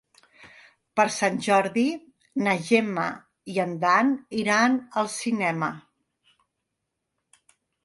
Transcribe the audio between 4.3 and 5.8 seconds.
iran al cinema.